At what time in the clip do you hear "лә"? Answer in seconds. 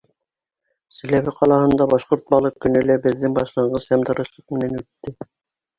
2.89-2.97